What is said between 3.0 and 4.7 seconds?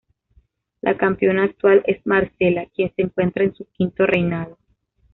encuentra en su quinto reinado.